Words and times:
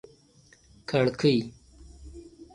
کړکۍ 0.89 1.35